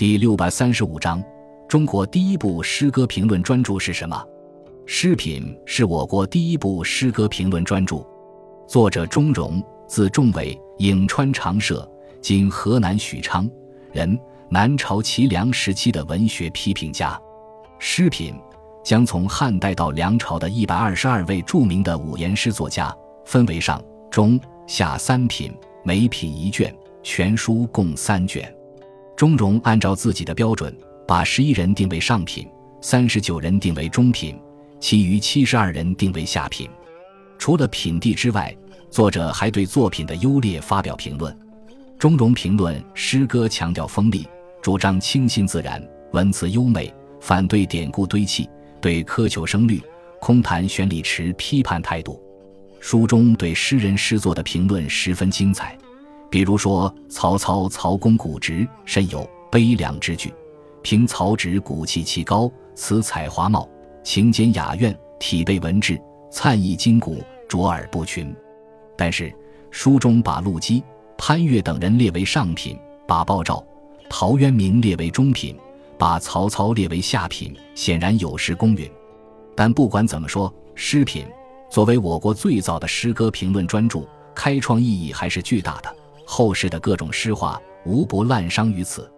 [0.00, 1.22] 第六百三十五章，
[1.68, 4.16] 中国第一部诗歌评论专著是什么？
[4.86, 8.02] 《诗品》是我国第一部诗歌评论专著，
[8.66, 11.86] 作者钟嵘，字仲伟，颍川长社
[12.22, 13.46] （今河南许昌）
[13.92, 14.18] 人，
[14.48, 17.12] 南朝齐梁时期的文学批评家。
[17.78, 18.32] 《诗品》
[18.82, 22.90] 将从汉代到梁朝的一百二十二位著名的五言诗作家，
[23.26, 23.78] 分为上、
[24.10, 25.54] 中、下三品，
[25.84, 28.50] 每品一卷，全书共三卷。
[29.20, 30.74] 钟嵘按照自己的标准，
[31.06, 32.48] 把十一人定为上品，
[32.80, 34.34] 三十九人定为中品，
[34.80, 36.70] 其余七十二人定为下品。
[37.38, 38.56] 除了品第之外，
[38.88, 41.38] 作者还对作品的优劣发表评论。
[41.98, 44.26] 钟嵘评论诗歌强调锋利，
[44.62, 46.90] 主张清新自然，文辞优美，
[47.20, 48.48] 反对典故堆砌，
[48.80, 49.82] 对苛求声律、
[50.18, 52.18] 空谈玄理持批判态度。
[52.80, 55.76] 书中对诗人诗作的评论十分精彩。
[56.30, 60.30] 比如说，曹操曹公古直，甚有悲凉之句；
[60.80, 63.68] 凭曹植骨气气高，词采华茂，
[64.04, 66.00] 情兼雅苑，体备文质，
[66.30, 68.32] 灿意筋骨，卓尔不群。
[68.96, 69.34] 但是
[69.72, 70.84] 书中把陆机、
[71.18, 72.78] 潘岳等人列为上品，
[73.08, 73.64] 把鲍照、
[74.08, 75.58] 陶渊明列为中品，
[75.98, 78.88] 把曹操列为下品，显然有失公允。
[79.56, 81.24] 但不管怎么说，《诗品》
[81.68, 85.96] 作为我国最早的诗歌评论专著，开创意义还是巨大的。
[86.32, 89.10] 后世的各种诗画无不滥觞于此。